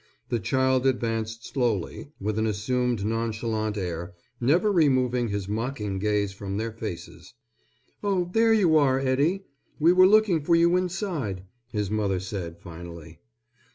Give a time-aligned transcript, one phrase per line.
[0.29, 6.57] The child advanced slowly, with an assumed nonchalant air, never removing his mocking gaze from
[6.57, 7.35] their faces.
[8.03, 9.43] "Oh, here you are, Eddie.
[9.79, 13.19] We were looking for you inside," his mother said finally.